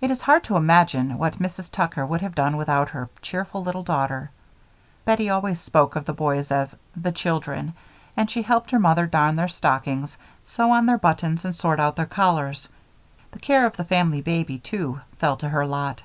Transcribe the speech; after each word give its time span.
It 0.00 0.10
is 0.10 0.22
hard 0.22 0.42
to 0.44 0.56
imagine 0.56 1.16
what 1.16 1.38
Mrs. 1.38 1.70
Tucker 1.70 2.04
would 2.04 2.22
have 2.22 2.34
done 2.34 2.56
without 2.56 2.88
her 2.88 3.08
cheerful 3.22 3.62
little 3.62 3.84
daughter. 3.84 4.32
Bettie 5.04 5.30
always 5.30 5.60
spoke 5.60 5.94
of 5.94 6.06
the 6.06 6.12
boys 6.12 6.50
as 6.50 6.74
"the 6.96 7.12
children," 7.12 7.72
and 8.16 8.28
she 8.28 8.42
helped 8.42 8.72
her 8.72 8.80
mother 8.80 9.06
darn 9.06 9.36
their 9.36 9.46
stockings, 9.46 10.18
sew 10.44 10.72
on 10.72 10.86
their 10.86 10.98
buttons, 10.98 11.44
and 11.44 11.54
sort 11.54 11.78
out 11.78 11.94
their 11.94 12.04
collars. 12.04 12.68
The 13.30 13.38
care 13.38 13.64
of 13.64 13.76
the 13.76 13.84
family 13.84 14.22
baby, 14.22 14.58
too, 14.58 15.00
fell 15.18 15.36
to 15.36 15.48
her 15.50 15.64
lot. 15.64 16.02